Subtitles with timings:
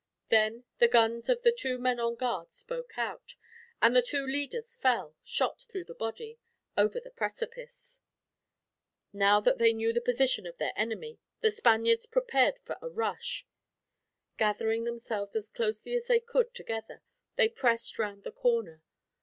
[0.29, 3.35] Then the guns of the two men on guard spoke out,
[3.83, 6.39] and the two leaders fell, shot through the body,
[6.75, 7.99] over the precipice.
[9.13, 13.45] Now that they knew the position of their enemy, the Spaniards prepared for a rush.
[14.37, 17.03] Gathering themselves as closely as they could together,
[17.35, 18.81] they pressed round the corner.